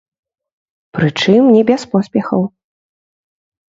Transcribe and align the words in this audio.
Прычым 0.97 1.43
не 1.57 1.61
без 1.71 1.81
поспехаў. 1.93 2.41